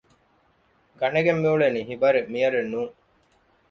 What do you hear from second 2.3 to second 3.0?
މިޔަރެއް ނޫން